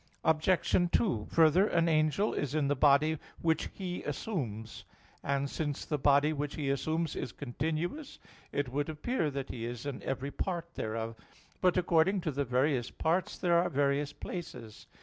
[0.23, 0.89] Obj.
[0.91, 4.83] 2: Further, an angel is in the body which he assumes;
[5.21, 8.17] and, since the body which he assumes is continuous,
[8.51, 11.13] it would appear that he is in every part thereof.
[11.61, 14.87] But according to the various parts there are various places.